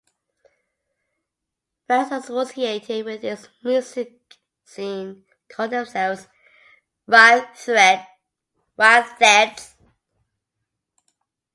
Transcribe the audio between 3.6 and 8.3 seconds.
music scene call themselves "rivetheads".